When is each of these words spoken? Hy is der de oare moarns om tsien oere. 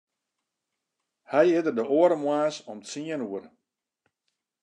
Hy 1.31 1.45
is 1.57 1.63
der 1.65 1.75
de 1.77 1.83
oare 1.97 2.17
moarns 2.23 2.57
om 2.71 2.79
tsien 2.83 3.25
oere. 3.27 3.49